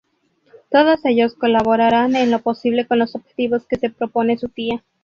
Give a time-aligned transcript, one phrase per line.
[0.71, 4.83] Todos ellos colaboraran en lo posible con los objetivos que se propone su tía.